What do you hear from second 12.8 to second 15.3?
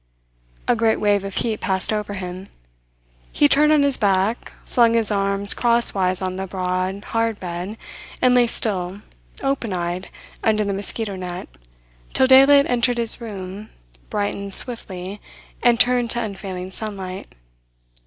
his room, brightened swiftly,